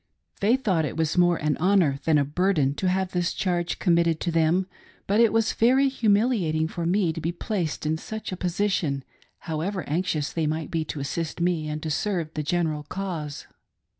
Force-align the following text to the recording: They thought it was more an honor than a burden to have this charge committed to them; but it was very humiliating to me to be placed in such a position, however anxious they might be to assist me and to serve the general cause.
They 0.39 0.55
thought 0.55 0.83
it 0.83 0.97
was 0.97 1.15
more 1.15 1.37
an 1.37 1.57
honor 1.59 1.99
than 2.05 2.17
a 2.17 2.25
burden 2.25 2.73
to 2.73 2.89
have 2.89 3.11
this 3.11 3.33
charge 3.35 3.77
committed 3.77 4.19
to 4.21 4.31
them; 4.31 4.65
but 5.05 5.19
it 5.19 5.31
was 5.31 5.53
very 5.53 5.89
humiliating 5.89 6.67
to 6.69 6.87
me 6.87 7.13
to 7.13 7.21
be 7.21 7.31
placed 7.31 7.85
in 7.85 7.99
such 7.99 8.31
a 8.31 8.35
position, 8.35 9.03
however 9.41 9.83
anxious 9.87 10.33
they 10.33 10.47
might 10.47 10.71
be 10.71 10.83
to 10.85 10.99
assist 11.01 11.39
me 11.39 11.69
and 11.69 11.83
to 11.83 11.91
serve 11.91 12.33
the 12.33 12.41
general 12.41 12.81
cause. 12.81 13.45